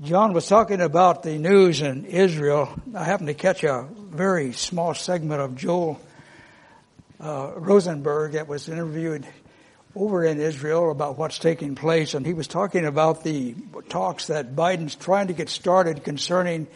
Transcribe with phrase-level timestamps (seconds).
[0.00, 2.72] John was talking about the news in Israel.
[2.94, 6.00] I happened to catch a very small segment of Joel
[7.18, 9.26] uh, Rosenberg that was interviewed
[9.96, 13.56] over in Israel about what's taking place, and he was talking about the
[13.88, 16.68] talks that Biden's trying to get started concerning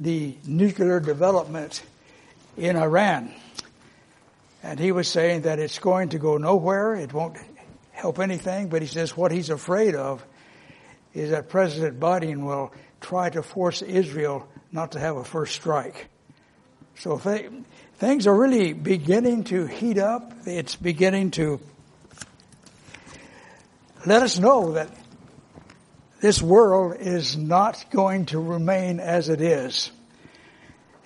[0.00, 1.84] the nuclear development
[2.56, 3.32] in Iran.
[4.64, 7.36] And he was saying that it's going to go nowhere, it won't
[7.92, 10.24] help anything, but he says what he's afraid of
[11.16, 16.08] is that President Biden will try to force Israel not to have a first strike.
[16.96, 17.50] So th-
[17.96, 20.30] things are really beginning to heat up.
[20.44, 21.58] It's beginning to
[24.04, 24.90] let us know that
[26.20, 29.90] this world is not going to remain as it is.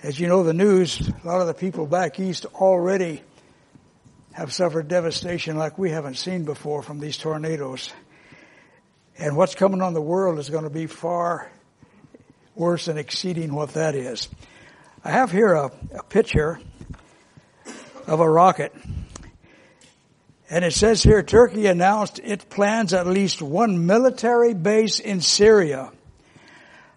[0.03, 3.21] As you know, the news, a lot of the people back east already
[4.33, 7.93] have suffered devastation like we haven't seen before from these tornadoes.
[9.21, 11.51] And what's coming on the world is going to be far
[12.55, 14.27] worse and exceeding what that is.
[15.03, 16.59] I have here a, a picture
[18.07, 18.73] of a rocket.
[20.49, 25.91] And it says here, Turkey announced it plans at least one military base in Syria.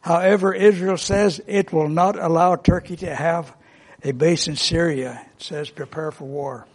[0.00, 3.54] However, Israel says it will not allow Turkey to have
[4.02, 5.20] a base in Syria.
[5.36, 6.66] It says prepare for war.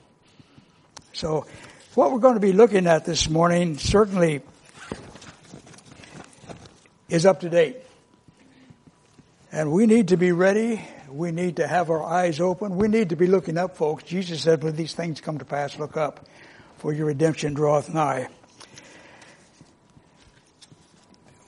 [1.14, 1.48] So
[1.96, 4.44] what we're going to be looking at this morning certainly
[7.10, 7.78] is up to date.
[9.52, 10.82] And we need to be ready.
[11.10, 12.78] We need to have our eyes open.
[12.78, 14.04] We need to be looking up, folks.
[14.04, 16.28] Jesus said, when these things come to pass, look up,
[16.78, 18.28] for your redemption draweth nigh.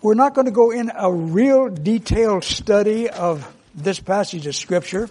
[0.01, 5.09] We're not going to go in a real detailed study of this passage of scripture.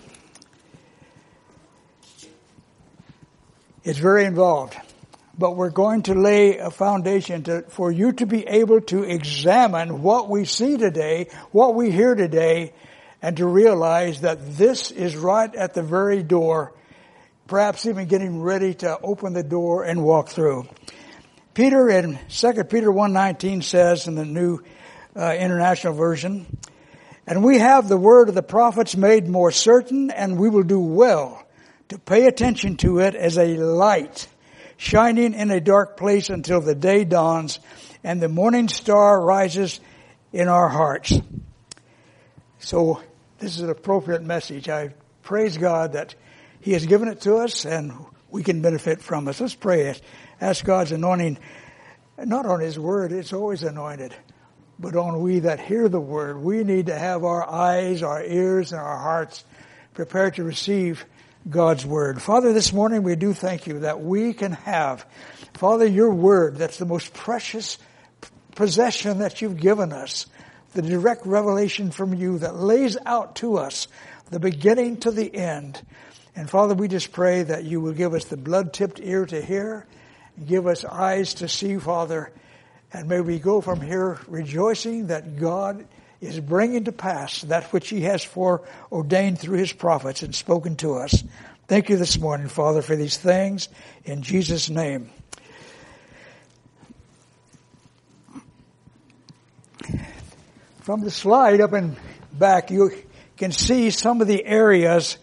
[3.85, 4.77] It's very involved
[5.41, 10.03] but we're going to lay a foundation to, for you to be able to examine
[10.03, 12.75] what we see today, what we hear today,
[13.23, 16.75] and to realize that this is right at the very door,
[17.47, 20.69] perhaps even getting ready to open the door and walk through.
[21.55, 24.63] Peter in 2 Peter 1.19 says in the New
[25.17, 26.59] uh, International Version,
[27.27, 30.81] And we have the word of the prophets made more certain, and we will do
[30.81, 31.43] well
[31.89, 34.29] to pay attention to it as a light
[34.81, 37.61] shining in a dark place until the day dawns
[38.03, 39.79] and the morning star rises
[40.33, 41.13] in our hearts.
[42.61, 43.03] So
[43.39, 44.71] this is an appropriate message.
[44.71, 46.15] I praise God that
[46.63, 47.93] He has given it to us and
[48.31, 49.39] we can benefit from it.
[49.39, 49.89] Let's pray.
[49.89, 50.01] It.
[50.41, 51.37] Ask God's anointing,
[52.17, 54.15] not on His word, it's always anointed,
[54.79, 56.41] but on we that hear the word.
[56.41, 59.45] We need to have our eyes, our ears, and our hearts
[59.93, 61.05] prepared to receive
[61.49, 62.21] God's Word.
[62.21, 65.07] Father, this morning we do thank you that we can have,
[65.55, 67.79] Father, your Word that's the most precious
[68.55, 70.27] possession that you've given us,
[70.75, 73.89] the direct revelation from you that lays out to us
[74.31, 75.81] the beginning to the end.
[76.37, 79.87] And Father, we just pray that you will give us the blood-tipped ear to hear,
[80.47, 82.33] give us eyes to see, Father,
[82.93, 85.87] and may we go from here rejoicing that God
[86.21, 90.95] is bringing to pass that which he has foreordained through his prophets and spoken to
[90.95, 91.25] us.
[91.67, 93.69] Thank you this morning, Father, for these things
[94.05, 95.11] in Jesus' name.
[100.81, 101.97] From the slide up and
[102.33, 102.91] back, you
[103.37, 105.17] can see some of the areas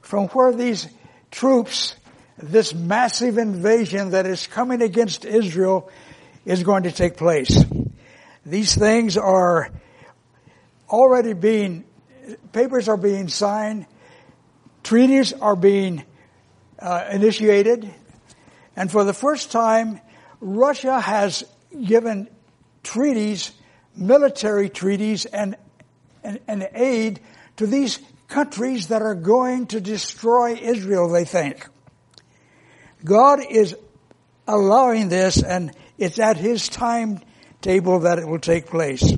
[0.00, 0.88] from where these
[1.30, 1.94] troops,
[2.38, 5.90] this massive invasion that is coming against Israel
[6.44, 7.62] is going to take place.
[8.46, 9.70] These things are
[10.90, 11.84] already being,
[12.52, 13.86] papers are being signed,
[14.82, 16.04] treaties are being
[16.78, 17.88] uh, initiated,
[18.76, 20.00] and for the first time,
[20.40, 21.44] Russia has
[21.84, 22.28] given
[22.82, 23.52] treaties,
[23.96, 25.56] military treaties, and,
[26.24, 27.20] and, and aid
[27.56, 31.66] to these countries that are going to destroy Israel, they think.
[33.04, 33.76] God is
[34.46, 39.12] allowing this and it's at His timetable that it will take place.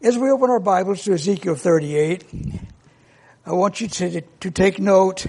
[0.00, 2.22] As we open our Bibles to Ezekiel 38,
[3.44, 5.26] I want you to, to take note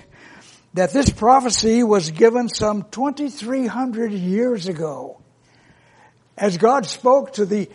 [0.76, 5.20] that this prophecy was given some 2300 years ago.
[6.38, 7.68] As God spoke to the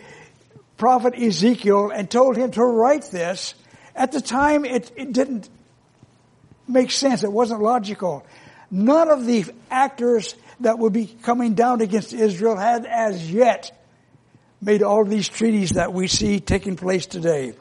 [0.77, 3.55] prophet Ezekiel and told him to write this,
[3.93, 5.49] at the time it, it didn't
[6.65, 7.25] make sense.
[7.25, 8.25] It wasn't logical.
[8.71, 13.77] None of the actors that would be coming down against Israel had as yet
[14.61, 17.53] made all these treaties that we see taking place today.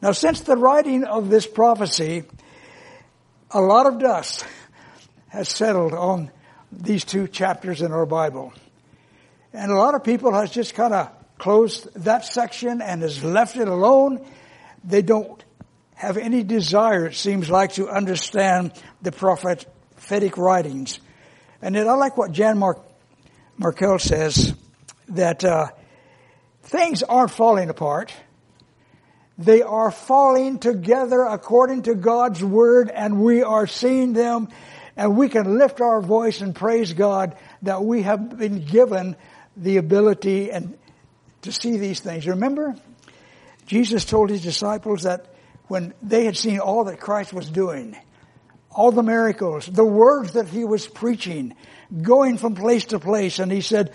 [0.00, 2.24] Now, since the writing of this prophecy,
[3.50, 4.44] a lot of dust
[5.28, 6.30] has settled on
[6.72, 8.52] these two chapters in our Bible.
[9.52, 13.56] And a lot of people has just kind of closed that section and has left
[13.56, 14.24] it alone.
[14.82, 15.42] They don't
[15.94, 18.72] have any desire, it seems like, to understand
[19.02, 20.98] the prophetic writings.
[21.60, 22.80] And then I like what Jan Mark,
[23.60, 24.54] Markell says,
[25.08, 25.68] that uh,
[26.62, 28.12] things aren't falling apart.
[29.38, 34.48] They are falling together according to God's word and we are seeing them
[34.96, 39.16] and we can lift our voice and praise God that we have been given
[39.56, 40.78] the ability and
[41.42, 42.26] to see these things.
[42.26, 42.74] Remember,
[43.66, 45.26] Jesus told his disciples that
[45.68, 47.96] when they had seen all that Christ was doing,
[48.70, 51.54] all the miracles, the words that he was preaching,
[52.02, 53.92] going from place to place, and he said,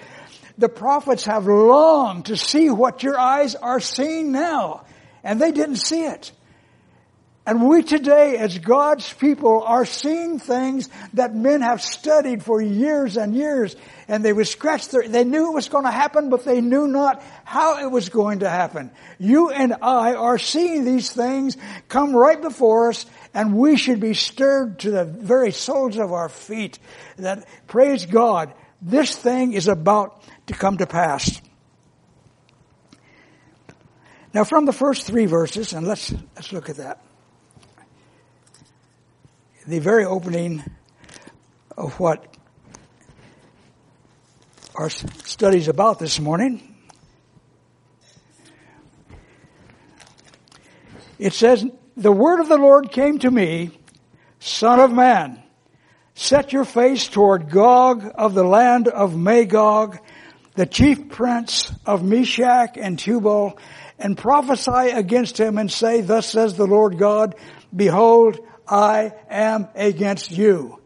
[0.57, 4.85] the prophets have longed to see what your eyes are seeing now,
[5.23, 6.31] and they didn't see it.
[7.45, 13.15] And we today, as God's people, are seeing things that men have studied for years
[13.15, 13.73] and years,
[14.09, 16.87] and they would scratch their, they knew it was going to happen, but they knew
[16.87, 18.91] not how it was going to happen.
[19.17, 21.55] You and I are seeing these things
[21.87, 26.27] come right before us, and we should be stirred to the very soles of our
[26.27, 26.79] feet
[27.15, 30.16] that, praise God, this thing is about
[30.47, 31.41] to come to pass.
[34.33, 37.01] Now from the first three verses, and let's, let's look at that
[39.67, 40.63] the very opening
[41.77, 42.25] of what
[44.75, 46.75] our studies about this morning.
[51.19, 51.65] It says,
[51.97, 53.71] the word of the Lord came to me,
[54.39, 55.43] son of man,
[56.15, 59.99] set your face toward Gog of the land of Magog,
[60.57, 63.57] the chief prince of Meshech and Tubal,
[63.99, 67.35] and prophesy against him and say, thus says the Lord God,
[67.73, 70.79] behold, I am against you.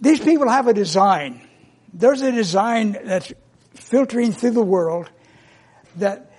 [0.00, 1.46] These people have a design.
[1.92, 3.32] There's a design that's
[3.74, 5.10] filtering through the world
[5.96, 6.32] that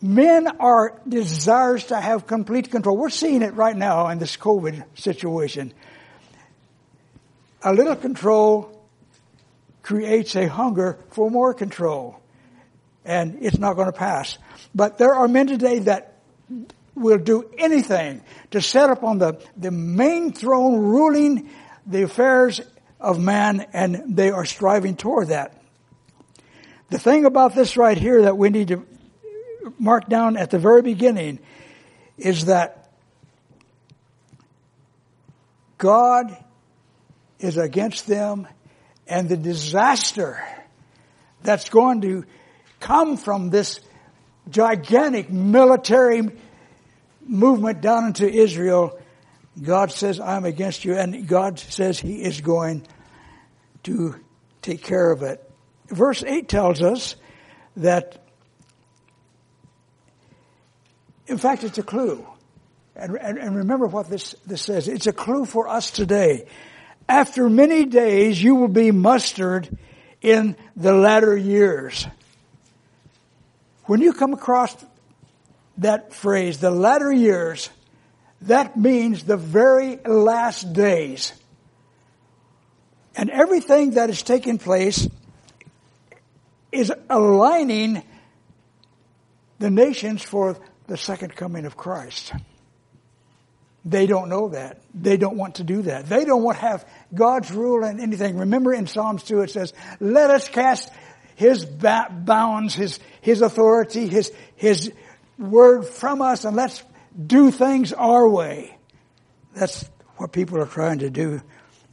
[0.00, 2.96] men are desires to have complete control.
[2.96, 5.74] We're seeing it right now in this COVID situation.
[7.62, 8.77] A little control
[9.88, 12.20] creates a hunger for more control.
[13.06, 14.36] And it's not going to pass.
[14.74, 16.18] But there are men today that
[16.94, 18.20] will do anything
[18.50, 21.48] to set up on the, the main throne ruling
[21.86, 22.60] the affairs
[23.00, 25.58] of man and they are striving toward that.
[26.90, 28.86] The thing about this right here that we need to
[29.78, 31.38] mark down at the very beginning
[32.18, 32.90] is that
[35.78, 36.36] God
[37.38, 38.46] is against them
[39.08, 40.42] and the disaster
[41.42, 42.24] that's going to
[42.80, 43.80] come from this
[44.50, 46.30] gigantic military
[47.26, 48.98] movement down into Israel,
[49.60, 52.86] God says, I'm against you, and God says He is going
[53.84, 54.14] to
[54.62, 55.44] take care of it.
[55.88, 57.16] Verse 8 tells us
[57.76, 58.24] that,
[61.26, 62.26] in fact, it's a clue.
[62.94, 64.88] And, and, and remember what this, this says.
[64.88, 66.46] It's a clue for us today.
[67.08, 69.76] After many days, you will be mustered
[70.20, 72.06] in the latter years.
[73.84, 74.76] When you come across
[75.78, 77.70] that phrase, the latter years,
[78.42, 81.32] that means the very last days.
[83.16, 85.08] And everything that is taking place
[86.70, 88.02] is aligning
[89.58, 90.56] the nations for
[90.86, 92.32] the second coming of Christ.
[93.84, 94.82] They don't know that.
[94.92, 96.06] They don't want to do that.
[96.06, 98.38] They don't want to have God's rule and anything.
[98.38, 100.90] Remember in Psalms 2 it says, let us cast
[101.36, 104.92] His bounds, His, His authority, His, His
[105.38, 106.82] word from us and let's
[107.26, 108.76] do things our way.
[109.54, 111.40] That's what people are trying to do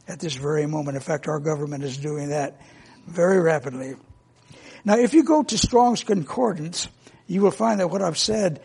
[0.08, 0.96] at this very moment.
[0.96, 2.60] In fact, our government is doing that
[3.06, 3.94] very rapidly.
[4.84, 6.88] Now, if you go to Strong's Concordance,
[7.26, 8.62] you will find that what I've said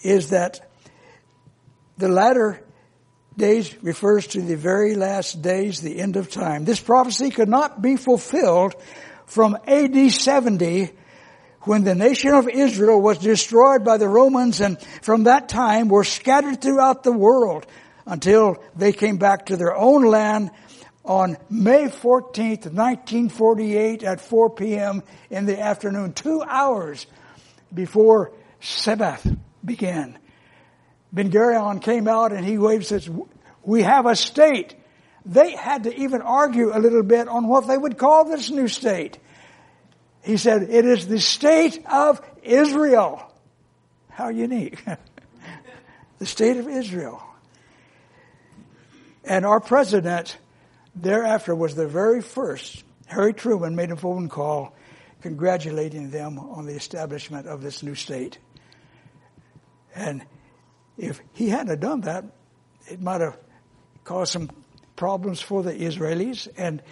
[0.00, 0.70] is that
[1.98, 2.62] the latter
[3.36, 6.64] days refers to the very last days, the end of time.
[6.64, 8.74] This prophecy could not be fulfilled
[9.26, 10.90] from AD 70
[11.62, 16.04] when the nation of Israel was destroyed by the Romans and from that time were
[16.04, 17.66] scattered throughout the world
[18.06, 20.50] until they came back to their own land
[21.04, 25.02] on May 14th, 1948 at 4 p.m.
[25.30, 27.06] in the afternoon, two hours
[27.72, 29.26] before Sabbath
[29.64, 30.18] began.
[31.14, 33.08] Ben Gurion came out and he waved says,
[33.62, 34.74] we have a state.
[35.24, 38.66] They had to even argue a little bit on what they would call this new
[38.66, 39.18] state.
[40.22, 43.22] He said, it is the state of Israel.
[44.10, 44.84] How unique.
[46.18, 47.22] the state of Israel.
[49.24, 50.36] And our president
[50.96, 54.74] thereafter was the very first Harry Truman made a phone call
[55.22, 58.38] congratulating them on the establishment of this new state.
[59.94, 60.24] And
[60.96, 62.24] if he hadn't done that,
[62.86, 63.36] it might have
[64.04, 64.50] caused some
[64.96, 66.82] problems for the Israelis and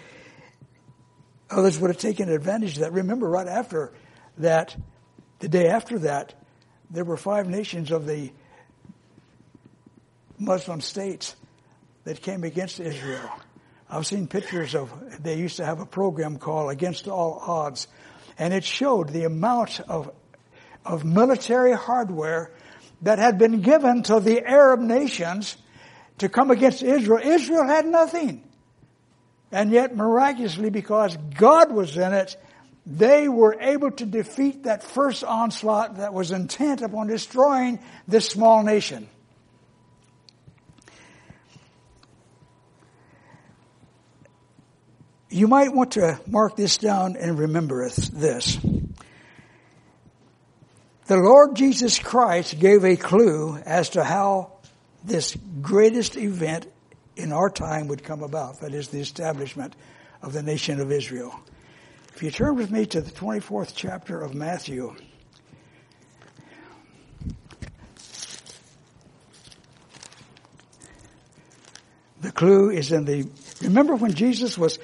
[1.49, 2.93] others would have taken advantage of that.
[2.93, 3.93] Remember, right after
[4.39, 4.75] that,
[5.39, 6.33] the day after that,
[6.89, 8.31] there were five nations of the
[10.37, 11.35] Muslim states
[12.03, 13.29] that came against Israel.
[13.89, 14.91] I've seen pictures of,
[15.21, 17.87] they used to have a program called Against All Odds,
[18.37, 20.11] and it showed the amount of,
[20.85, 22.51] of military hardware
[23.03, 25.57] that had been given to the Arab nations
[26.17, 27.19] to come against Israel.
[27.23, 28.43] Israel had nothing.
[29.51, 32.35] And yet miraculously, because God was in it,
[32.85, 38.63] they were able to defeat that first onslaught that was intent upon destroying this small
[38.63, 39.07] nation.
[45.29, 48.59] You might want to mark this down and remember this.
[51.05, 54.53] The Lord Jesus Christ gave a clue as to how
[55.03, 56.65] this greatest event
[57.17, 58.61] in our time would come about.
[58.61, 59.75] That is the establishment
[60.21, 61.37] of the nation of Israel.
[62.15, 64.95] If you turn with me to the 24th chapter of Matthew,
[72.21, 73.27] the clue is in the,
[73.61, 74.79] remember when Jesus was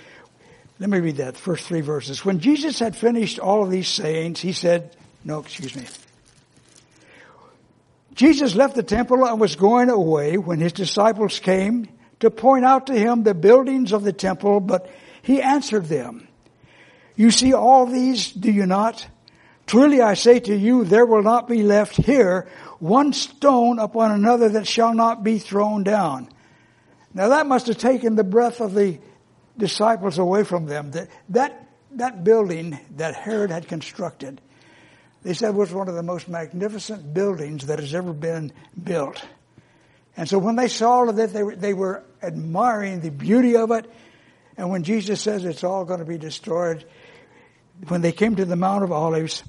[0.80, 2.24] let me read that, first three verses.
[2.24, 4.96] When Jesus had finished all of these sayings, he said,
[5.26, 5.86] no, excuse me.
[8.20, 11.88] Jesus left the temple and was going away when his disciples came
[12.20, 16.28] to point out to him the buildings of the temple, but he answered them,
[17.16, 19.08] You see all these, do you not?
[19.68, 22.50] Truly I say to you, there will not be left here
[22.80, 26.28] one stone upon another that shall not be thrown down.
[27.14, 29.00] Now that must have taken the breath of the
[29.58, 30.92] disciples away from them.
[30.92, 34.42] That, that, that building that Herod had constructed,
[35.24, 39.24] they said it was one of the most magnificent buildings that has ever been built.
[40.16, 43.56] And so when they saw all of it, they were, they were admiring the beauty
[43.56, 43.90] of it.
[44.58, 46.86] And when Jesus says it's all going to be destroyed,
[47.88, 49.44] when they came to the Mount of Olives,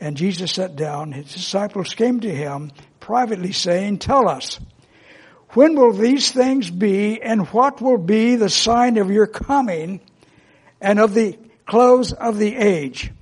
[0.00, 4.58] and Jesus sat down, his disciples came to him privately saying, Tell us,
[5.50, 10.00] when will these things be and what will be the sign of your coming
[10.80, 13.12] and of the close of the age?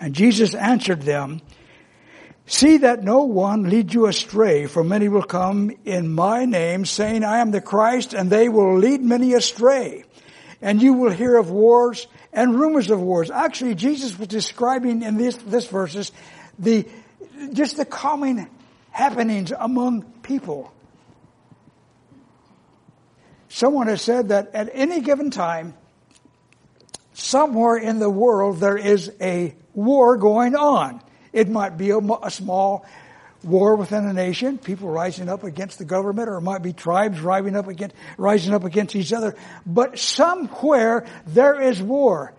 [0.00, 1.40] And Jesus answered them,
[2.46, 7.24] See that no one lead you astray, for many will come in my name, saying,
[7.24, 10.04] I am the Christ, and they will lead many astray.
[10.60, 13.30] And you will hear of wars and rumors of wars.
[13.30, 16.12] Actually, Jesus was describing in this, this verses
[16.58, 16.86] the,
[17.52, 18.50] just the common
[18.90, 20.72] happenings among people.
[23.48, 25.74] Someone has said that at any given time,
[27.14, 31.02] somewhere in the world there is a war going on.
[31.32, 32.86] It might be a, a, small
[33.42, 37.20] war within a nation, people rising up against the government, or it might be tribes
[37.20, 39.36] rising up against, rising up against each other.
[39.66, 42.32] But somewhere there is war.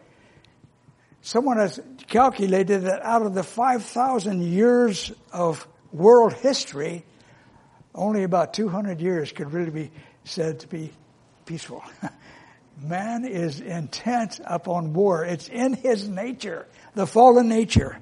[1.22, 7.04] Someone has calculated that out of the 5,000 years of world history,
[7.94, 9.92] only about 200 years could really be
[10.24, 10.92] said to be
[11.46, 11.84] peaceful.
[12.82, 15.24] Man is intent upon war.
[15.24, 17.98] It's in his nature, the fallen nature.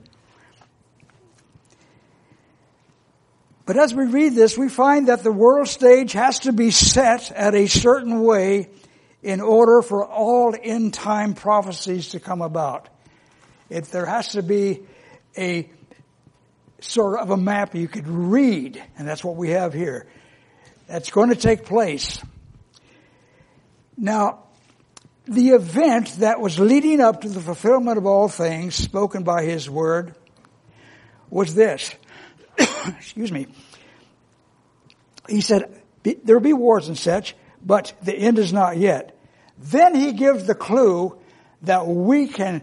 [3.66, 7.32] But as we read this, we find that the world stage has to be set
[7.32, 8.70] at a certain way
[9.22, 12.90] in order for all end time prophecies to come about.
[13.70, 14.82] If there has to be
[15.38, 15.70] a
[16.82, 20.08] sort of a map you could read, and that's what we have here.
[20.88, 22.22] That's going to take place.
[23.98, 24.44] Now,
[25.26, 29.70] the event that was leading up to the fulfillment of all things spoken by his
[29.70, 30.16] word
[31.30, 31.94] was this.
[32.58, 33.48] Excuse me.
[35.30, 39.18] He said, there will be wars and such, but the end is not yet.
[39.58, 41.18] Then he gives the clue
[41.62, 42.62] that we can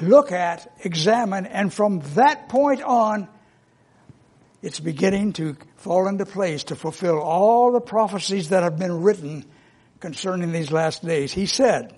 [0.00, 3.28] look at, examine, and from that point on,
[4.62, 9.44] it's beginning to fall into place to fulfill all the prophecies that have been written
[10.00, 11.32] concerning these last days.
[11.32, 11.94] He said,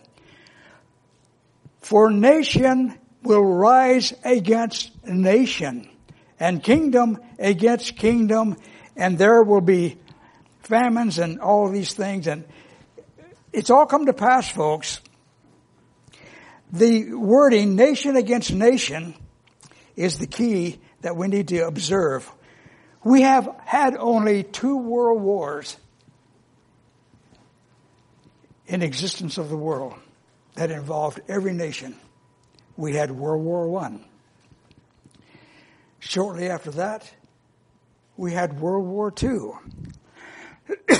[1.80, 5.88] For nation will rise against nation,
[6.38, 8.56] and kingdom against kingdom,
[8.96, 9.98] and there will be
[10.62, 12.44] famines and all these things, and
[13.52, 15.00] it's all come to pass, folks.
[16.70, 19.14] The wording nation against nation
[19.96, 22.30] is the key that we need to observe.
[23.02, 25.76] We have had only two world wars
[28.68, 29.94] in existence of the world.
[30.54, 31.94] that involved every nation.
[32.76, 34.00] We had World War I.
[36.00, 37.08] Shortly after that,
[38.16, 39.52] we had World War II.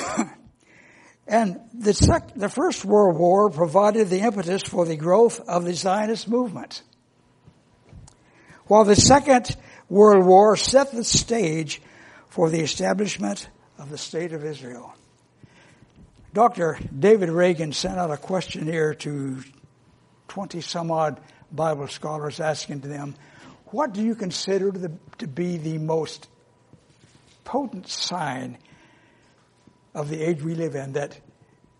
[1.27, 5.73] and the, sec- the First World War provided the impetus for the growth of the
[5.73, 6.81] Zionist movement.
[8.67, 9.57] While the Second
[9.89, 11.81] World War set the stage
[12.29, 14.93] for the establishment of the State of Israel.
[16.33, 16.77] Dr.
[16.97, 19.43] David Reagan sent out a questionnaire to
[20.27, 21.19] 20 some odd
[21.51, 23.15] Bible scholars asking them,
[23.67, 26.27] what do you consider to, the, to be the most
[27.43, 28.57] potent sign
[29.95, 31.19] of the age we live in that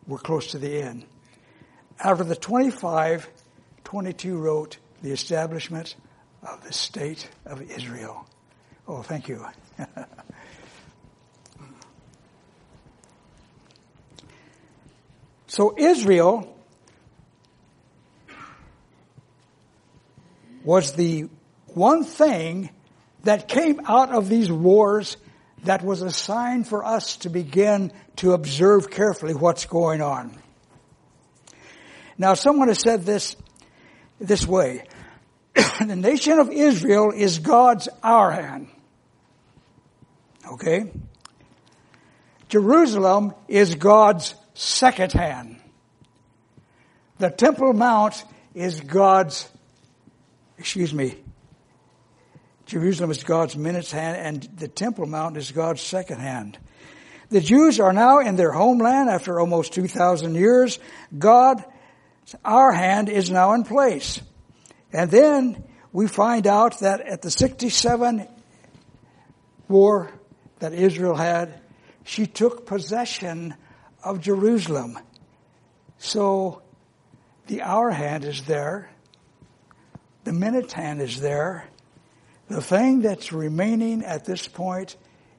[0.07, 1.05] we're close to the end?
[1.99, 3.29] Out of the 25,
[3.83, 5.95] 22 wrote the establishment
[6.41, 8.27] of the state of Israel.
[8.87, 9.45] Oh, thank you.
[15.49, 16.55] so Israel
[20.63, 21.27] was the
[21.65, 22.69] one thing
[23.23, 25.17] that came out of these wars
[25.63, 30.39] that was a sign for us to begin to observe carefully what's going on.
[32.15, 33.35] Now someone has said this
[34.19, 34.83] this way.
[35.55, 38.67] the nation of Israel is God's our hand.
[40.51, 40.91] Okay?
[42.49, 45.55] Jerusalem is God's second hand.
[47.17, 49.49] The Temple Mount is God's,
[50.57, 51.15] excuse me,
[52.65, 56.57] Jerusalem is God's minute hand and the Temple Mount is God's second hand.
[57.29, 60.77] The Jews are now in their homeland after almost 2,000 years.
[61.17, 61.63] God,
[62.43, 64.19] our hand is now in place.
[64.91, 65.63] And then
[65.93, 68.27] we find out that at the 67
[69.69, 70.11] war
[70.59, 71.61] that Israel had,
[72.03, 73.55] she took possession
[74.03, 74.97] of Jerusalem.
[75.97, 76.61] So
[77.47, 78.89] the hour hand is there.
[80.23, 81.65] The minute hand is there.
[82.47, 84.95] The thing that's remaining at this point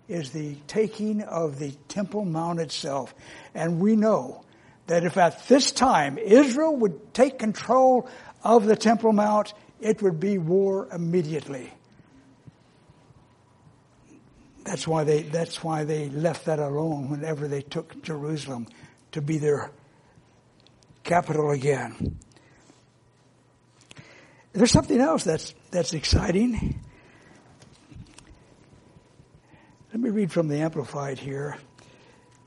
[0.09, 3.14] is the taking of the Temple Mount itself.
[3.55, 4.44] And we know
[4.87, 8.09] that if at this time Israel would take control
[8.42, 11.73] of the Temple Mount, it would be war immediately.
[14.64, 18.66] That's why they, that's why they left that alone whenever they took Jerusalem
[19.12, 19.70] to be their
[21.03, 22.18] capital again.
[24.53, 26.81] There's something else that's, that's exciting.
[29.92, 31.57] Let me read from the Amplified here.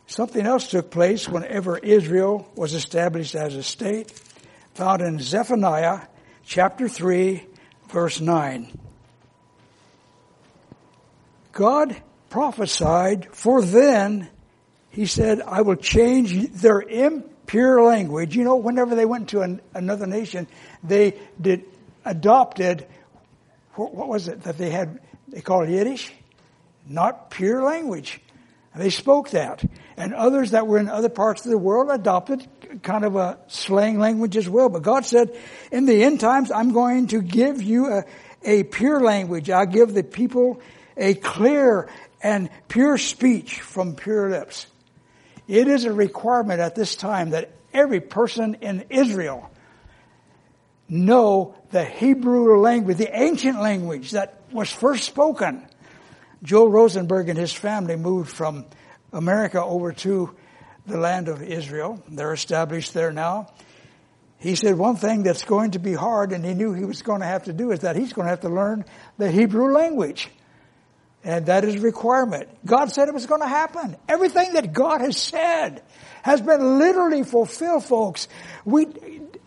[0.06, 4.12] Something else took place whenever Israel was established as a state,
[4.73, 6.02] found in Zephaniah
[6.45, 7.45] chapter 3,
[7.89, 8.83] verse 9.
[11.54, 11.96] God
[12.30, 14.28] prophesied, for then,
[14.89, 18.36] he said, I will change their impure language.
[18.36, 20.48] You know, whenever they went to an, another nation,
[20.84, 21.63] they did
[22.04, 22.86] adopted,
[23.76, 26.12] what was it that they had, they called Yiddish?
[26.88, 28.20] Not pure language.
[28.76, 29.63] They spoke that.
[29.96, 32.46] And others that were in other parts of the world adopted
[32.82, 34.70] kind of a slang language as well.
[34.70, 35.38] But God said,
[35.72, 38.06] in the end times, I'm going to give you a,
[38.44, 39.50] a pure language.
[39.52, 40.60] I'll give the people
[40.97, 41.89] a clear
[42.21, 44.67] and pure speech from pure lips.
[45.47, 49.49] It is a requirement at this time that every person in Israel
[50.88, 55.67] know the Hebrew language, the ancient language that was first spoken.
[56.43, 58.65] Joel Rosenberg and his family moved from
[59.12, 60.36] America over to
[60.86, 62.01] the land of Israel.
[62.10, 63.47] They're established there now.
[64.39, 67.21] He said one thing that's going to be hard and he knew he was going
[67.21, 68.84] to have to do is that he's going to have to learn
[69.17, 70.29] the Hebrew language.
[71.23, 72.49] And that is a requirement.
[72.65, 73.95] God said it was going to happen.
[74.09, 75.81] Everything that God has said
[76.21, 78.27] has been literally fulfilled, folks.
[78.65, 78.88] We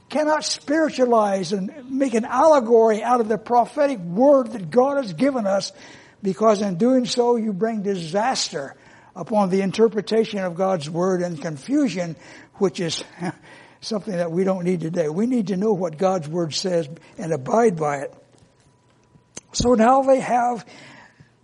[0.08, 5.46] cannot spiritualize and make an allegory out of the prophetic word that God has given
[5.46, 5.72] us
[6.22, 8.74] because in doing so you bring disaster
[9.14, 12.16] upon the interpretation of God's Word and confusion,
[12.54, 13.02] which is
[13.80, 15.08] something that we don't need today.
[15.08, 18.14] We need to know what God's Word says and abide by it.
[19.52, 20.66] So now they have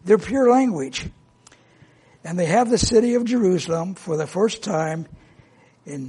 [0.05, 1.09] their pure language.
[2.25, 5.07] And they have the city of Jerusalem for the first time
[5.85, 6.09] in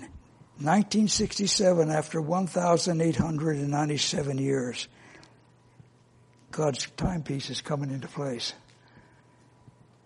[0.59, 4.87] 1967 after 1,897 years.
[6.51, 8.53] God's timepiece is coming into place.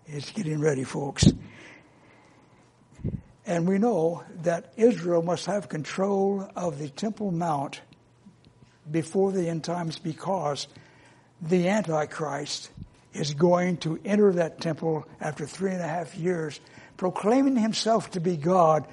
[0.06, 1.30] It's getting ready, folks.
[3.44, 7.82] And we know that Israel must have control of the Temple Mount
[8.90, 10.66] before the end times because
[11.42, 12.70] the Antichrist
[13.12, 16.60] is going to enter that temple after three and a half years,
[16.96, 18.86] proclaiming himself to be God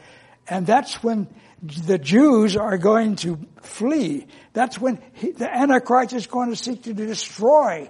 [0.47, 1.27] And that's when
[1.61, 4.27] the Jews are going to flee.
[4.53, 7.89] That's when he, the Antichrist is going to seek to destroy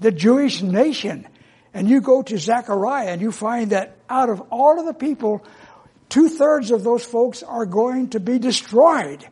[0.00, 1.26] the Jewish nation.
[1.72, 5.44] And you go to Zechariah and you find that out of all of the people,
[6.08, 9.24] two thirds of those folks are going to be destroyed.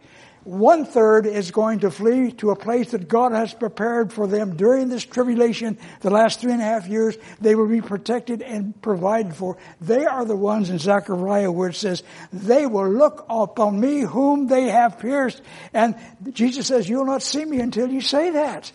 [0.48, 4.56] One third is going to flee to a place that God has prepared for them
[4.56, 7.18] during this tribulation, the last three and a half years.
[7.38, 9.58] They will be protected and provided for.
[9.82, 14.46] They are the ones in Zechariah where it says, they will look upon me whom
[14.46, 15.42] they have pierced.
[15.74, 15.96] And
[16.30, 18.72] Jesus says, you'll not see me until you say that.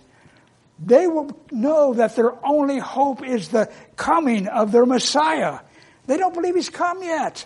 [0.77, 5.57] They will know that their only hope is the coming of their Messiah.
[6.05, 7.43] They don't believe he's come yet.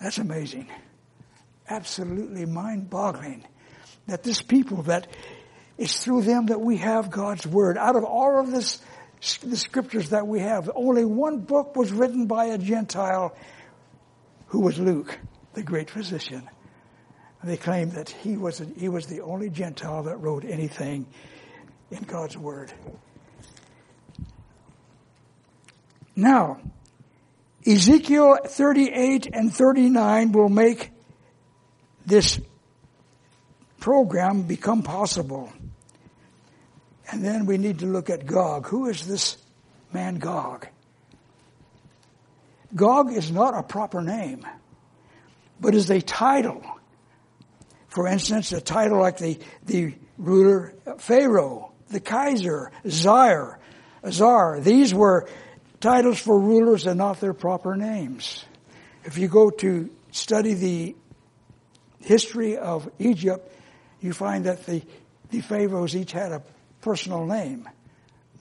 [0.00, 0.70] That's amazing
[1.68, 3.44] absolutely mind boggling
[4.06, 5.06] that this people that
[5.78, 7.76] it's through them that we have God's word.
[7.76, 8.80] Out of all of this,
[9.42, 13.36] the scriptures that we have, only one book was written by a Gentile
[14.46, 15.18] who was Luke,
[15.52, 16.48] the great physician.
[17.42, 21.06] And they claim that he was, he was the only Gentile that wrote anything
[21.90, 22.72] in God's word.
[26.14, 26.58] Now,
[27.66, 30.90] Ezekiel 38 and 39 will make
[32.06, 32.40] this
[33.80, 35.52] program become possible.
[37.10, 38.66] And then we need to look at Gog.
[38.68, 39.36] Who is this
[39.92, 40.66] man Gog?
[42.74, 44.46] Gog is not a proper name,
[45.60, 46.64] but is a title.
[47.88, 53.58] For instance, a title like the, the ruler Pharaoh, the Kaiser, Zaire,
[54.02, 54.60] Azar.
[54.60, 55.28] These were
[55.80, 58.44] titles for rulers and not their proper names.
[59.04, 60.96] If you go to study the
[62.06, 63.52] history of Egypt,
[64.00, 64.82] you find that the,
[65.30, 66.42] the pharaohs each had a
[66.80, 67.68] personal name,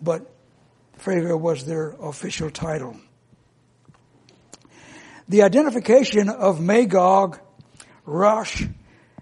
[0.01, 0.31] but
[0.97, 2.95] Pharaoh was their official title.
[5.27, 7.39] The identification of Magog,
[8.05, 8.63] Rosh,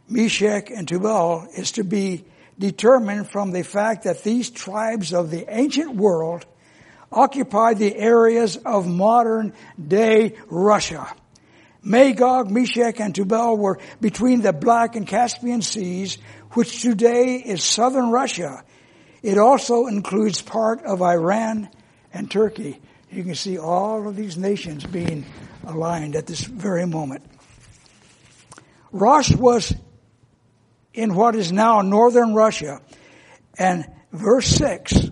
[0.09, 2.25] Meshech, and Tubal is to be
[2.59, 6.45] determined from the fact that these tribes of the ancient world
[7.11, 11.07] occupied the areas of modern day Russia.
[11.83, 16.17] Magog, Meshech, and Tubal were between the Black and Caspian Seas,
[16.51, 18.63] which today is southern Russia.
[19.21, 21.69] It also includes part of Iran
[22.13, 22.79] and Turkey.
[23.11, 25.25] You can see all of these nations being
[25.65, 27.23] aligned at this very moment.
[28.91, 29.73] Rosh was
[30.93, 32.81] in what is now northern Russia.
[33.57, 35.09] And verse 6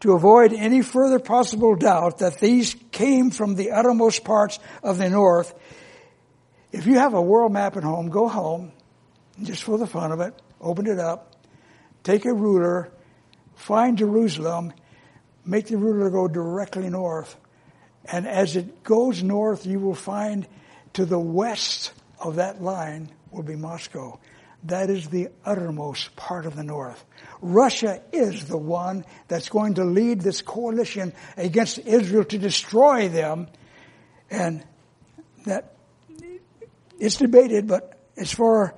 [0.00, 5.08] to avoid any further possible doubt that these came from the uttermost parts of the
[5.08, 5.54] north,
[6.70, 8.72] if you have a world map at home, go home,
[9.42, 11.36] just for the fun of it, open it up,
[12.04, 12.92] take a ruler,
[13.56, 14.72] find Jerusalem,
[15.44, 17.36] make the ruler go directly north,
[18.04, 20.46] and as it goes north, you will find
[20.94, 24.18] to the west of that line will be Moscow.
[24.64, 27.04] That is the uttermost part of the north.
[27.40, 33.48] Russia is the one that's going to lead this coalition against Israel to destroy them.
[34.30, 34.64] And
[35.46, 35.74] that
[36.98, 38.74] it's debated, but as far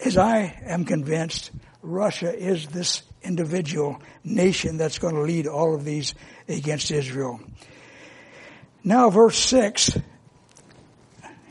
[0.00, 1.52] as I am convinced,
[1.82, 6.14] Russia is this individual nation that's going to lead all of these
[6.48, 7.40] against Israel.
[8.82, 9.98] Now verse 6,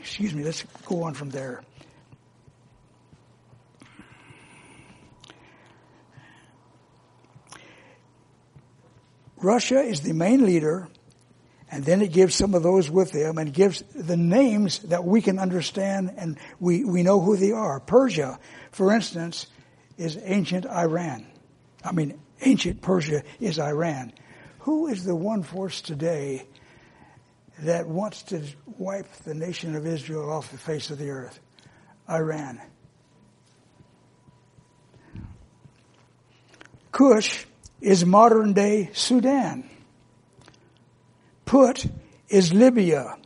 [0.00, 1.62] excuse me, let's go on from there.
[9.36, 10.88] Russia is the main leader,
[11.70, 15.20] and then it gives some of those with him and gives the names that we
[15.20, 17.80] can understand and we, we know who they are.
[17.80, 18.38] Persia,
[18.70, 19.46] for instance,
[19.98, 21.26] is ancient Iran.
[21.84, 24.12] I mean, ancient Persia is Iran.
[24.60, 26.46] Who is the one force today
[27.60, 28.42] that wants to
[28.78, 31.40] wipe the nation of Israel off the face of the earth?
[32.08, 32.60] Iran.
[36.92, 37.46] Cush
[37.80, 39.68] is modern day Sudan.
[41.44, 41.86] Put
[42.28, 43.16] is Libya.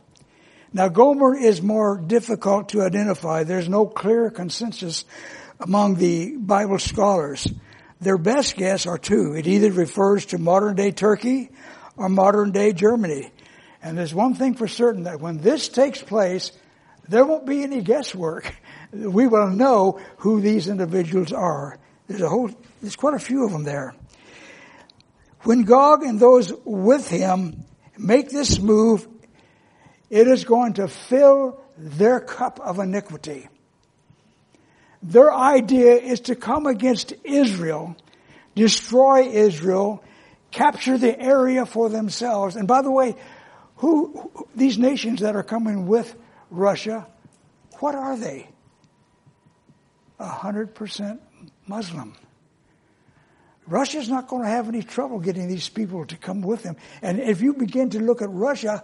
[0.73, 3.43] Now Gomer is more difficult to identify.
[3.43, 5.05] There's no clear consensus
[5.59, 7.47] among the Bible scholars.
[7.99, 9.35] Their best guess are two.
[9.35, 11.49] It either refers to modern day Turkey
[11.97, 13.31] or modern day Germany.
[13.83, 16.51] And there's one thing for certain that when this takes place,
[17.07, 18.53] there won't be any guesswork.
[18.93, 21.79] We will know who these individuals are.
[22.07, 22.49] There's a whole,
[22.81, 23.95] there's quite a few of them there.
[25.43, 27.65] When Gog and those with him
[27.97, 29.07] make this move,
[30.09, 33.47] it is going to fill their cup of iniquity.
[35.01, 37.95] Their idea is to come against Israel,
[38.53, 40.03] destroy Israel,
[40.51, 42.55] capture the area for themselves.
[42.55, 43.15] And by the way,
[43.77, 46.15] who, these nations that are coming with
[46.51, 47.07] Russia,
[47.79, 48.47] what are they?
[50.19, 51.19] A hundred percent
[51.65, 52.13] Muslim.
[53.71, 56.75] Russia's not going to have any trouble getting these people to come with them.
[57.01, 58.83] And if you begin to look at Russia,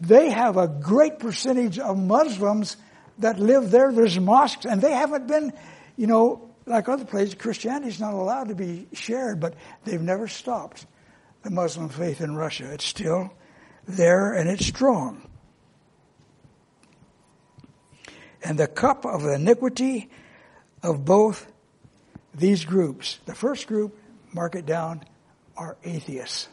[0.00, 2.76] they have a great percentage of Muslims
[3.18, 3.92] that live there.
[3.92, 5.52] There's mosques, and they haven't been,
[5.96, 10.26] you know, like other places, Christianity is not allowed to be shared, but they've never
[10.26, 10.86] stopped
[11.44, 12.72] the Muslim faith in Russia.
[12.72, 13.32] It's still
[13.86, 15.22] there and it's strong.
[18.42, 20.10] And the cup of iniquity
[20.82, 21.46] of both
[22.34, 23.96] these groups, the first group,
[24.32, 25.04] mark it down,
[25.56, 26.48] are atheists.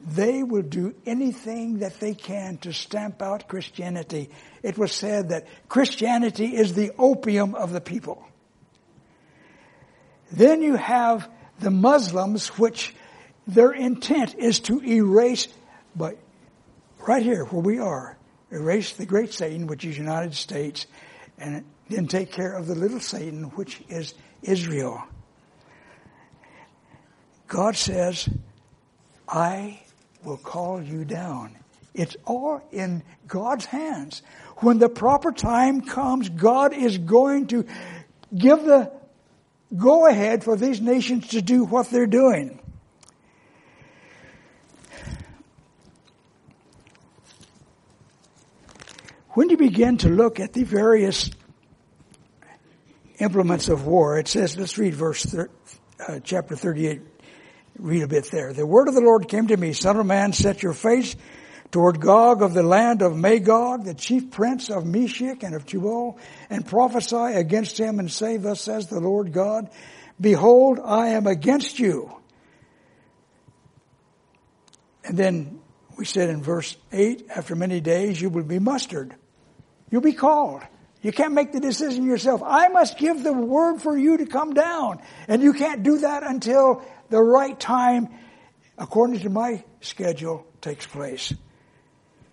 [0.00, 4.30] They will do anything that they can to stamp out Christianity.
[4.62, 8.24] It was said that Christianity is the opium of the people.
[10.32, 12.94] Then you have the Muslims, which
[13.46, 15.48] their intent is to erase,
[15.94, 16.16] but
[17.06, 18.16] right here where we are,
[18.50, 20.86] erase the great Satan, which is United States,
[21.36, 25.02] and then take care of the little Satan, which is Israel.
[27.50, 28.28] God says,
[29.28, 29.80] I
[30.22, 31.56] will call you down.
[31.94, 34.22] It's all in God's hands.
[34.58, 37.66] When the proper time comes, God is going to
[38.32, 38.92] give the
[39.76, 42.60] go ahead for these nations to do what they're doing.
[49.30, 51.30] When you begin to look at the various
[53.18, 55.50] implements of war, it says, let's read verse, thir-
[56.06, 57.09] uh, chapter 38,
[57.80, 58.52] read a bit there.
[58.52, 61.16] The word of the Lord came to me, son of man, set your face
[61.70, 66.18] toward Gog of the land of Magog, the chief prince of Meshech and of Tubal,
[66.48, 69.70] and prophesy against him and say, thus says the Lord God,
[70.20, 72.12] behold, I am against you.
[75.04, 75.60] And then
[75.96, 79.14] we said in verse 8, after many days you will be mustered.
[79.90, 80.62] You'll be called.
[81.02, 82.42] You can't make the decision yourself.
[82.44, 85.00] I must give the word for you to come down.
[85.28, 88.08] And you can't do that until the right time,
[88.78, 91.34] according to my schedule, takes place.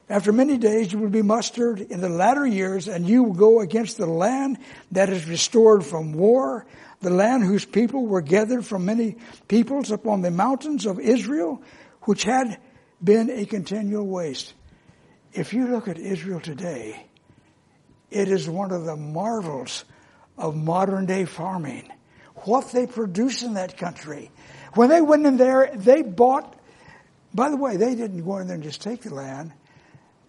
[0.10, 3.60] After many days you will be mustered in the latter years, and you will go
[3.60, 4.58] against the land
[4.92, 6.66] that is restored from war,
[7.02, 11.62] the land whose people were gathered from many peoples upon the mountains of Israel,
[12.04, 12.58] which had
[13.04, 14.54] been a continual waste.
[15.34, 17.06] If you look at Israel today,
[18.10, 19.84] it is one of the marvels
[20.38, 21.92] of modern day farming.
[22.46, 24.32] What they produce in that country.
[24.78, 26.56] When they went in there, they bought,
[27.34, 29.52] by the way, they didn't go in there and just take the land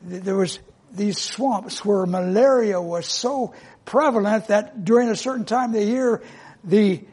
[0.02, 0.58] there was
[0.92, 6.22] these swamps where malaria was so prevalent that during a certain time of the year,
[6.64, 7.04] the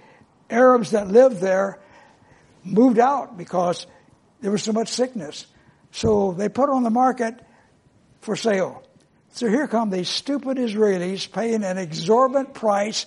[0.50, 1.80] Arabs that lived there
[2.64, 3.86] moved out because
[4.42, 5.46] there was so much sickness.
[5.92, 7.40] So they put on the market
[8.22, 8.84] for sale.
[9.32, 13.06] So here come these stupid Israelis paying an exorbitant price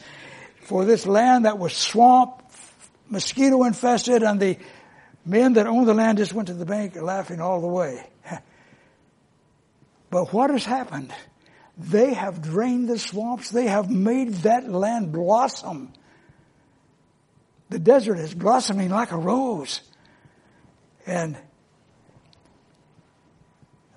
[0.63, 2.43] for this land that was swamp,
[3.09, 4.59] mosquito infested, and the
[5.25, 8.07] men that owned the land just went to the bank laughing all the way.
[10.11, 11.13] But what has happened?
[11.77, 13.51] They have drained the swamps.
[13.51, 15.93] They have made that land blossom.
[17.69, 19.83] The desert is blossoming like a rose.
[21.07, 21.37] And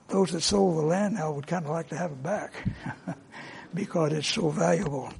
[0.10, 2.54] those that sold the land now would kind of like to have it back
[3.74, 5.12] because it's so valuable.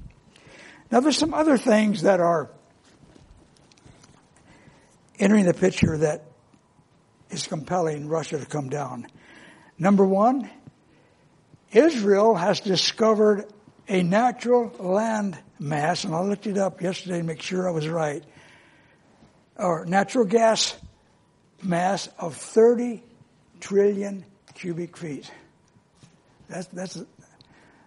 [0.91, 2.51] Now there's some other things that are
[5.21, 6.25] entering the picture that
[7.29, 9.07] is compelling Russia to come down.
[9.77, 10.49] Number one,
[11.71, 13.45] Israel has discovered
[13.88, 17.88] a natural land mass, and I looked it up yesterday to make sure I was
[17.88, 18.23] right,
[19.55, 20.75] or natural gas
[21.62, 23.03] mass of 30
[23.60, 25.31] trillion cubic feet.
[26.49, 27.01] That's, that's,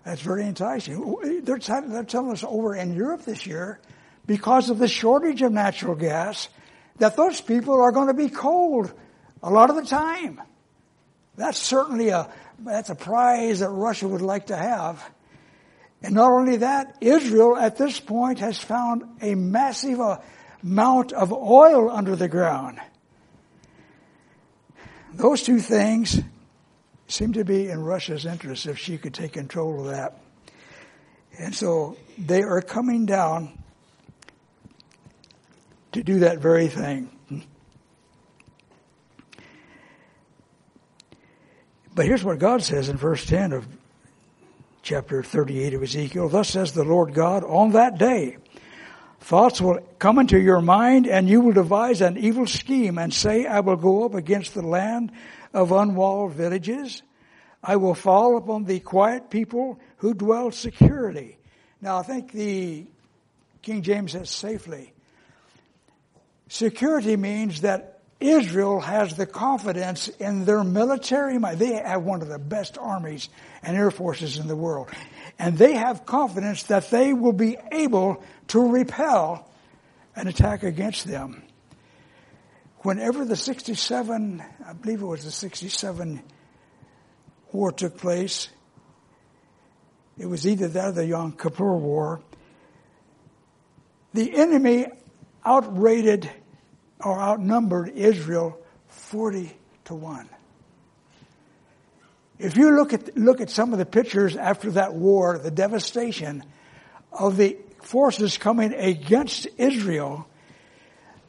[0.04, 1.42] that's very enticing.
[1.42, 3.80] They're, they're telling us over in Europe this year,
[4.24, 6.48] because of the shortage of natural gas,
[6.98, 8.92] that those people are going to be cold
[9.42, 10.40] a lot of the time.
[11.36, 15.04] That's certainly a, that's a prize that Russia would like to have.
[16.02, 20.18] And not only that, Israel at this point has found a massive uh,
[20.62, 22.78] amount of oil under the ground.
[25.14, 26.20] Those two things
[27.06, 30.20] seem to be in Russia's interest if she could take control of that.
[31.38, 33.58] And so they are coming down
[35.94, 37.10] to do that very thing.
[41.94, 43.66] But here's what God says in verse 10 of
[44.82, 46.28] chapter 38 of Ezekiel.
[46.28, 48.38] Thus says the Lord God, on that day,
[49.20, 53.46] Thoughts will come into your mind and you will devise an evil scheme and say,
[53.46, 55.12] I will go up against the land
[55.54, 57.02] of unwalled villages.
[57.62, 61.38] I will fall upon the quiet people who dwell securely.
[61.80, 62.84] Now I think the
[63.62, 64.93] King James says safely.
[66.48, 71.56] Security means that Israel has the confidence in their military might.
[71.56, 73.28] They have one of the best armies
[73.62, 74.88] and air forces in the world.
[75.38, 79.50] And they have confidence that they will be able to repel
[80.16, 81.42] an attack against them.
[82.78, 86.22] Whenever the 67, I believe it was the 67
[87.52, 88.48] war took place,
[90.18, 92.20] it was either that or the Yom Kippur War,
[94.12, 94.86] the enemy
[95.46, 96.30] outrated
[97.00, 100.28] or outnumbered Israel 40 to 1.
[102.38, 106.42] If you look at, look at some of the pictures after that war, the devastation
[107.12, 110.26] of the forces coming against Israel,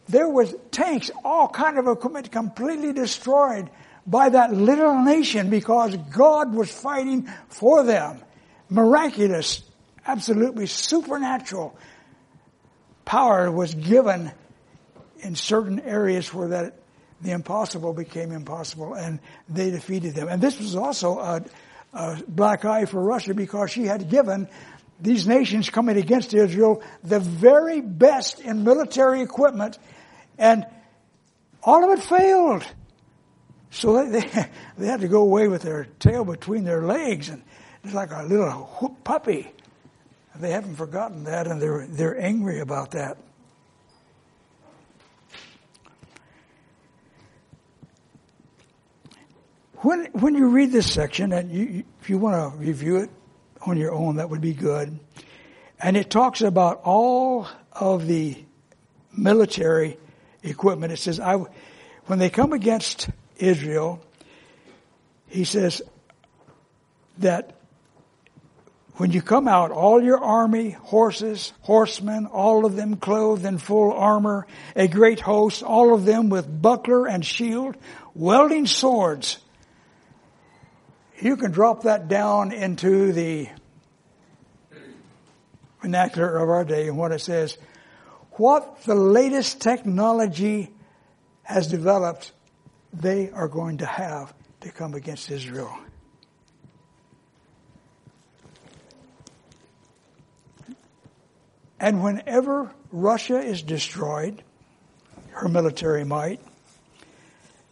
[0.08, 3.70] there was tanks, all kind of equipment completely destroyed
[4.08, 8.22] by that little nation because God was fighting for them.
[8.70, 9.64] Miraculous,
[10.06, 11.78] absolutely supernatural
[13.06, 14.32] power was given
[15.20, 16.74] in certain areas where that
[17.22, 20.28] the impossible became impossible and they defeated them.
[20.28, 21.46] And this was also a,
[21.94, 24.48] a black eye for Russia because she had given
[25.00, 29.78] these nations coming against Israel the very best in military equipment
[30.38, 30.66] and
[31.64, 32.66] all of it failed.
[33.72, 37.42] So they, they, they had to go away with their tail between their legs and
[37.84, 39.52] it's like a little puppy.
[40.40, 43.18] They haven't forgotten that and they're, they're angry about that.
[49.86, 53.12] When, when you read this section, and you, if you want to review it
[53.62, 55.00] on your own, that would be good.
[55.80, 58.44] And it talks about all of the
[59.16, 59.98] military
[60.42, 60.92] equipment.
[60.92, 61.36] It says, I,
[62.06, 64.04] when they come against Israel,
[65.28, 65.84] he says
[67.20, 67.56] that
[68.98, 73.92] when you come out, all your army, horses, horsemen, all of them clothed in full
[73.92, 77.76] armor, a great host, all of them with buckler and shield,
[78.14, 79.40] welding swords,
[81.20, 83.50] you can drop that down into the
[85.82, 87.58] vernacular of our day and what it says.
[88.32, 90.72] What the latest technology
[91.44, 92.32] has developed,
[92.94, 95.78] they are going to have to come against Israel.
[101.80, 104.42] And whenever Russia is destroyed,
[105.32, 106.40] her military might,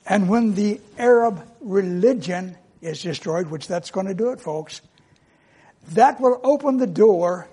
[0.06, 4.82] and when the Arab religion is destroyed, which that's going to do it, folks,
[5.90, 7.48] that will open the door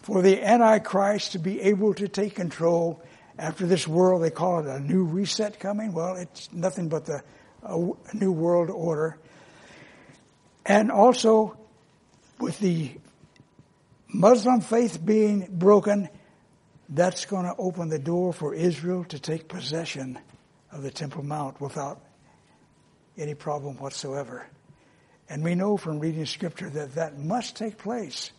[0.00, 3.02] for the Antichrist to be able to take control
[3.38, 4.22] after this world.
[4.22, 5.92] They call it a new reset coming.
[5.92, 7.22] Well, it's nothing but the
[8.12, 9.18] new world order.
[10.66, 11.56] And also,
[12.38, 12.90] with the
[14.14, 16.08] Muslim faith being broken,
[16.88, 20.18] that's going to open the door for Israel to take possession
[20.70, 22.00] of the Temple Mount without
[23.18, 24.46] any problem whatsoever.
[25.28, 28.30] And we know from reading scripture that that must take place.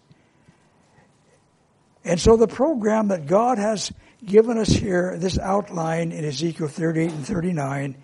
[2.06, 3.92] And so the program that God has
[4.24, 7.98] given us here, this outline in Ezekiel 38 and 39,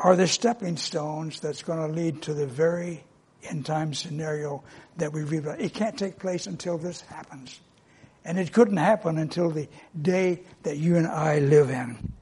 [0.00, 3.04] are the stepping stones that's going to lead to the very
[3.44, 4.62] end time scenario
[4.96, 5.60] that we read about.
[5.60, 7.60] It can't take place until this happens.
[8.24, 9.68] And it couldn't happen until the
[10.00, 12.12] day that you and I live in.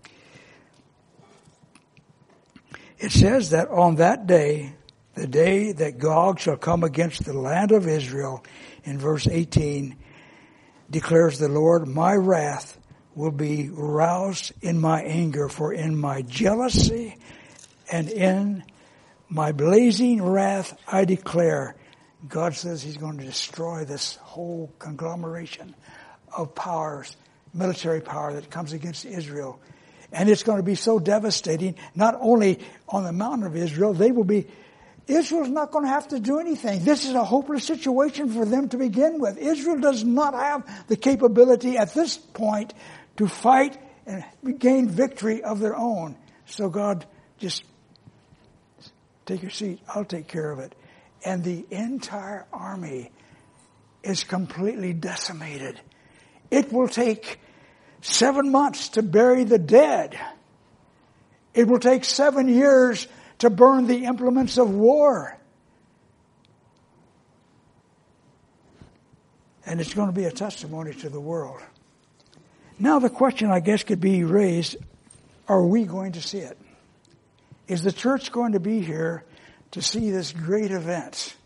[2.98, 4.74] It says that on that day,
[5.14, 8.44] the day that Gog shall come against the land of Israel,
[8.84, 9.96] in verse 18,
[10.90, 12.78] declares the Lord, my wrath
[13.14, 17.16] will be roused in my anger, for in my jealousy
[17.90, 18.64] and in
[19.30, 21.76] my blazing wrath I declare,
[22.28, 25.74] God says He's going to destroy this whole conglomeration
[26.36, 27.16] of powers,
[27.54, 29.58] military power that comes against Israel
[30.12, 34.10] and it's going to be so devastating, not only on the mountain of Israel, they
[34.10, 34.46] will be,
[35.06, 36.84] Israel's not going to have to do anything.
[36.84, 39.38] This is a hopeless situation for them to begin with.
[39.38, 42.74] Israel does not have the capability at this point
[43.16, 44.24] to fight and
[44.58, 46.16] gain victory of their own.
[46.46, 47.06] So God,
[47.38, 47.62] just
[49.30, 49.80] take your seat.
[49.88, 50.74] I'll take care of it.
[51.24, 53.10] And the entire army
[54.02, 55.80] is completely decimated.
[56.50, 57.38] It will take
[58.00, 60.18] seven months to bury the dead.
[61.54, 63.06] It will take seven years
[63.38, 65.36] to burn the implements of war.
[69.66, 71.60] And it's going to be a testimony to the world.
[72.78, 74.76] Now the question I guess could be raised,
[75.46, 76.58] are we going to see it?
[77.70, 79.22] Is the church going to be here
[79.70, 81.36] to see this great event?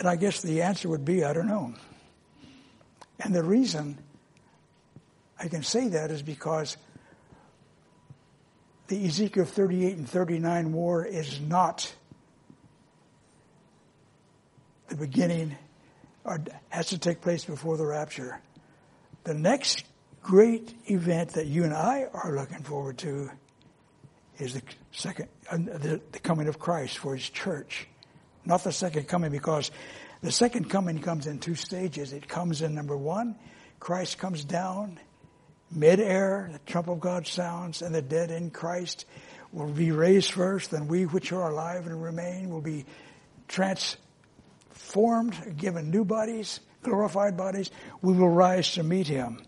[0.00, 1.72] And I guess the answer would be, I don't know.
[3.20, 3.98] And the reason
[5.38, 6.76] I can say that is because
[8.88, 11.94] the Ezekiel 38 and 39 war is not
[14.88, 15.54] the beginning
[16.24, 16.40] or
[16.70, 18.40] has to take place before the rapture.
[19.22, 19.84] The next
[20.26, 23.30] great event that you and I are looking forward to
[24.40, 27.86] is the second, uh, the, the coming of Christ for His church.
[28.44, 29.70] Not the second coming because
[30.22, 32.12] the second coming comes in two stages.
[32.12, 33.36] It comes in number one,
[33.78, 34.98] Christ comes down
[35.70, 39.06] midair, the trump of God sounds, and the dead in Christ
[39.52, 42.84] will be raised first, then we which are alive and remain will be
[43.46, 47.70] transformed, given new bodies, glorified bodies.
[48.02, 49.40] We will rise to meet him.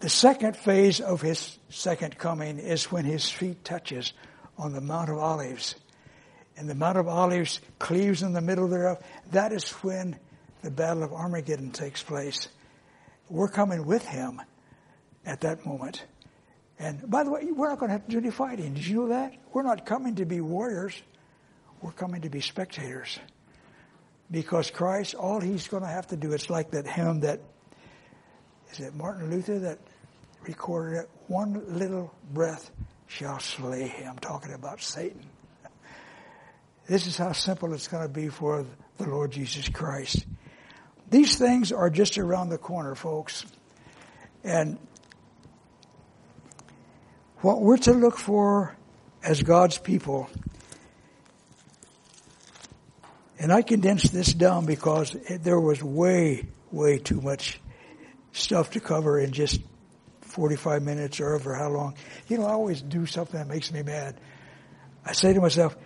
[0.00, 4.12] The second phase of his second coming is when his feet touches
[4.58, 5.74] on the Mount of Olives.
[6.56, 9.02] And the Mount of Olives cleaves in the middle thereof.
[9.32, 10.18] That is when
[10.62, 12.48] the Battle of Armageddon takes place.
[13.30, 14.40] We're coming with him
[15.24, 16.04] at that moment.
[16.78, 18.74] And by the way, we're not going to have to do any fighting.
[18.74, 19.34] Did you know that?
[19.52, 21.00] We're not coming to be warriors.
[21.80, 23.18] We're coming to be spectators.
[24.30, 27.40] Because Christ, all he's going to have to do, it's like that hymn that
[28.72, 29.78] is it Martin Luther that
[30.42, 31.10] recorded it?
[31.28, 32.70] One little breath
[33.06, 35.24] shall slay him, I'm talking about Satan.
[36.86, 38.64] This is how simple it's going to be for
[38.98, 40.24] the Lord Jesus Christ.
[41.10, 43.44] These things are just around the corner, folks.
[44.44, 44.78] And
[47.40, 48.76] what we're to look for
[49.22, 50.28] as God's people,
[53.38, 57.60] and I condensed this down because it, there was way, way too much
[58.36, 59.60] stuff to cover in just
[60.20, 61.94] 45 minutes or over how long.
[62.28, 64.20] You know, I always do something that makes me mad.
[65.04, 65.76] I say to myself,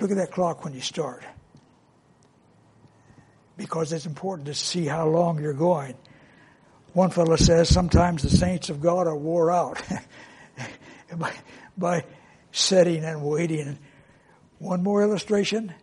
[0.00, 1.24] look at that clock when you start.
[3.56, 5.94] Because it's important to see how long you're going.
[6.92, 9.82] One fellow says sometimes the saints of God are wore out
[11.16, 11.32] by,
[11.76, 12.04] by
[12.52, 13.78] setting and waiting.
[14.58, 15.74] One more illustration,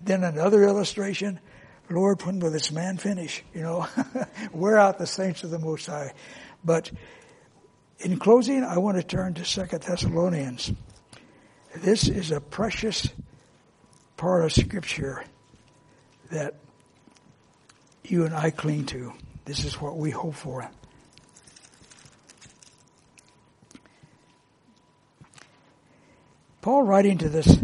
[0.00, 1.40] then another illustration,
[1.90, 3.42] Lord, when will this man finish?
[3.54, 3.88] You know,
[4.52, 6.12] wear out the saints of the Most High.
[6.64, 6.90] But
[8.00, 10.72] in closing, I want to turn to Second Thessalonians.
[11.76, 13.08] This is a precious
[14.16, 15.24] part of Scripture
[16.30, 16.54] that
[18.04, 19.12] you and I cling to.
[19.44, 20.70] This is what we hope for.
[26.60, 27.58] Paul writing to this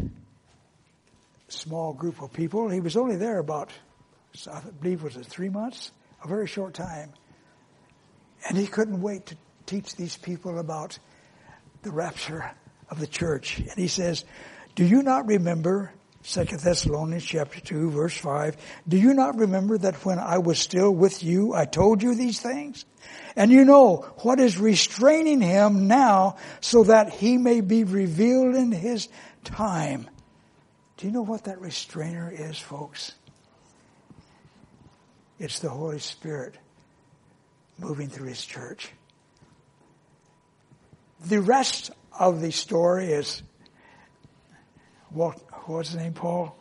[1.48, 3.70] small group of people, he was only there about
[4.50, 7.12] I believe was it three months, a very short time.
[8.48, 10.98] And he couldn't wait to teach these people about
[11.82, 12.50] the rapture
[12.90, 13.58] of the church.
[13.58, 14.24] And he says,
[14.74, 18.56] do you not remember Second Thessalonians chapter 2 verse 5,
[18.88, 22.40] do you not remember that when I was still with you, I told you these
[22.40, 22.86] things?
[23.36, 28.72] And you know what is restraining him now so that he may be revealed in
[28.72, 29.08] his
[29.44, 30.08] time.
[30.96, 33.12] Do you know what that restrainer is, folks?
[35.38, 36.54] It's the Holy Spirit
[37.78, 38.90] moving through His church.
[41.26, 43.42] The rest of the story is
[45.10, 46.56] what what's his name, Paul?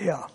[0.00, 0.26] Yeah.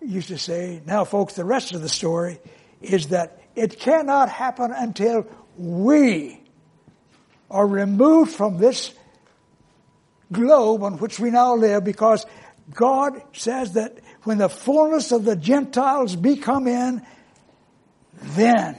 [0.00, 2.38] Used to say, now folks, the rest of the story
[2.80, 5.26] is that it cannot happen until
[5.56, 6.40] we
[7.50, 8.94] are removed from this
[10.32, 12.24] globe on which we now live because
[12.72, 13.98] God says that
[14.28, 17.00] when the fullness of the Gentiles be come in,
[18.20, 18.76] then,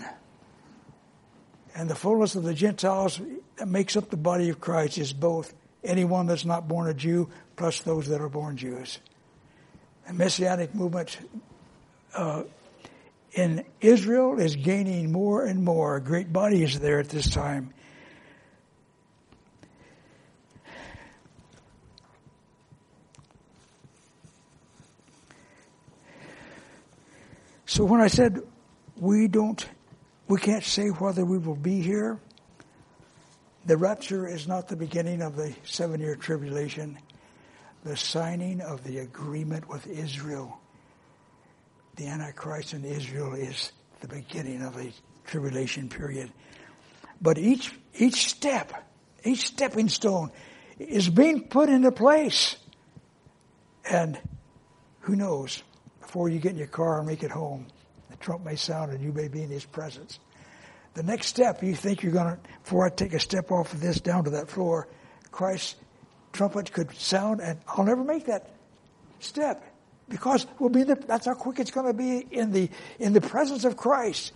[1.74, 3.20] and the fullness of the Gentiles
[3.56, 7.32] that makes up the body of Christ is both anyone that's not born a Jew
[7.56, 9.00] plus those that are born Jews.
[10.06, 11.18] The Messianic movement
[12.14, 12.44] uh,
[13.34, 15.96] in Israel is gaining more and more.
[15.96, 17.74] A great body is there at this time.
[27.70, 28.42] So when I said
[28.98, 29.64] we don't,
[30.28, 32.20] we can't say whether we will be here,
[33.64, 36.98] the rapture is not the beginning of the seven year tribulation.
[37.84, 40.60] The signing of the agreement with Israel,
[41.96, 44.92] the Antichrist in Israel is the beginning of the
[45.28, 46.32] tribulation period.
[47.22, 48.74] But each, each step,
[49.24, 50.32] each stepping stone
[50.80, 52.56] is being put into place.
[53.88, 54.20] And
[55.02, 55.62] Who knows?
[56.10, 57.68] Before you get in your car and make it home,
[58.10, 60.18] the trump may sound and you may be in his presence.
[60.96, 63.80] The next step, you think you're going to, before I take a step off of
[63.80, 64.88] this down to that floor,
[65.30, 65.76] Christ's
[66.34, 68.50] trumpet could sound and I'll never make that
[69.20, 69.64] step
[70.10, 73.22] because we'll be the, that's how quick it's going to be in the, in the
[73.22, 74.32] presence of Christ.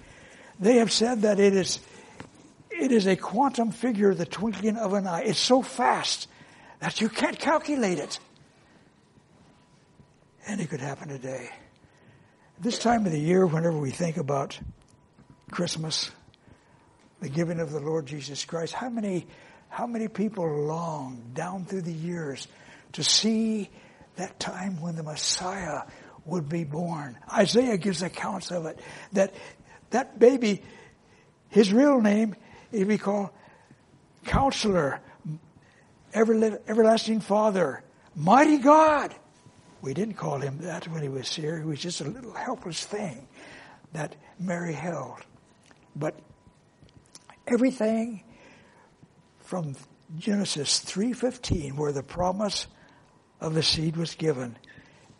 [0.60, 1.80] They have said that it is,
[2.70, 5.24] it is a quantum figure, the twinkling of an eye.
[5.24, 6.28] It's so fast
[6.82, 8.20] that you can't calculate it.
[10.54, 11.50] And it could happen today.
[12.60, 14.60] This time of the year, whenever we think about
[15.50, 16.12] Christmas,
[17.22, 19.26] the giving of the Lord Jesus Christ, how many,
[19.70, 22.48] how many people long down through the years
[22.92, 23.72] to see
[24.18, 25.88] that time when the Messiah
[26.24, 27.18] would be born?
[27.34, 28.78] Isaiah gives accounts of it,
[29.14, 29.34] that
[29.90, 30.62] that baby,
[31.50, 32.36] his real name,
[32.72, 33.32] he'd be called
[34.26, 35.02] Counselor,
[36.14, 37.82] Everlasting Father,
[38.16, 39.16] Mighty God.
[39.84, 41.60] We didn't call him that when he was here.
[41.60, 43.28] He was just a little helpless thing
[43.92, 45.18] that Mary held.
[45.94, 46.18] But
[47.46, 48.24] everything
[49.42, 49.76] from
[50.18, 52.68] Genesis 3:15 where the promise
[53.42, 54.58] of the seed was given,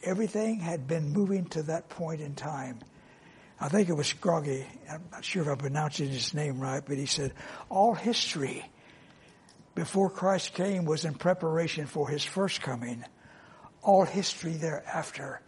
[0.02, 2.80] everything had been moving to that point in time.
[3.60, 6.96] I think it was Scroggie, I'm not sure if I'm pronouncing his name right, but
[6.96, 7.34] he said,
[7.68, 8.64] all history
[9.76, 13.04] before Christ came was in preparation for his first coming.
[13.84, 15.42] All history thereafter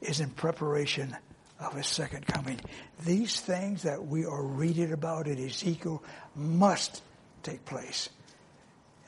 [0.00, 1.16] is in preparation
[1.58, 2.60] of his second coming.
[3.04, 6.02] These things that we are reading about in Ezekiel
[6.34, 7.02] must
[7.42, 8.08] take place.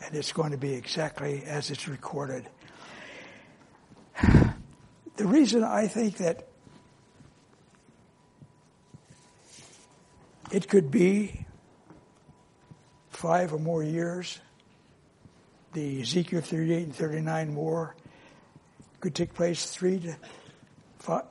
[0.05, 2.47] And it's going to be exactly as it's recorded.
[5.17, 6.49] The reason I think that
[10.51, 11.45] It could be
[13.11, 14.39] five or more years.
[15.75, 17.95] The Ezekiel 38 and 39 war
[19.01, 20.17] could take place three to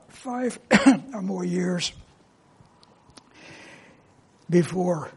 [0.08, 0.58] five,
[1.12, 1.92] or more years
[4.48, 5.10] before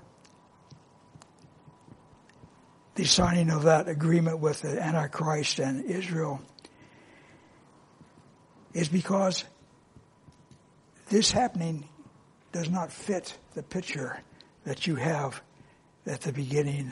[2.95, 6.41] the signing of that agreement with the Antichrist and Israel
[8.74, 9.45] is because
[11.10, 11.88] this happening
[12.52, 14.22] does not fit the picture
[14.66, 15.41] that you have
[16.06, 16.91] at the beginning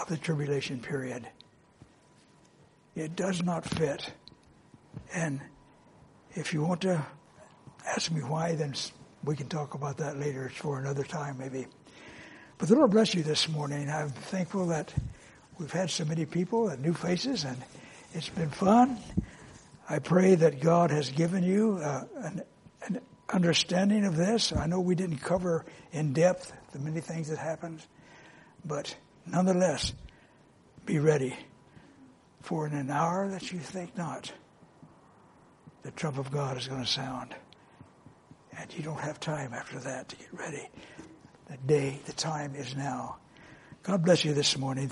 [0.00, 1.26] of the tribulation period.
[2.98, 4.10] It does not fit.
[5.14, 5.40] And
[6.32, 7.06] if you want to
[7.86, 8.74] ask me why, then
[9.22, 11.68] we can talk about that later It's for another time maybe.
[12.58, 13.88] But the Lord bless you this morning.
[13.88, 14.92] I'm thankful that
[15.58, 17.56] we've had so many people and new faces and
[18.14, 18.98] it's been fun.
[19.88, 22.42] I pray that God has given you uh, an,
[22.82, 23.00] an
[23.32, 24.52] understanding of this.
[24.52, 27.80] I know we didn't cover in depth the many things that happened,
[28.64, 29.92] but nonetheless,
[30.84, 31.36] be ready
[32.40, 34.32] for in an hour that you think not,
[35.82, 37.34] the trump of God is going to sound.
[38.58, 40.68] And you don't have time after that to get ready.
[41.48, 43.16] The day, the time is now.
[43.82, 44.86] God bless you this morning.